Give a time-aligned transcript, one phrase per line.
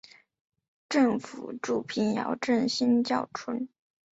[0.89, 3.69] 政府驻瓶窑镇新窑村。